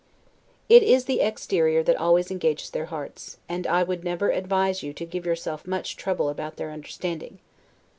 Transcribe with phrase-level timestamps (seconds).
[0.67, 4.93] It is the exterior that always engages their hearts; and I would never advise you
[4.93, 7.37] to give yourself much trouble about their understanding.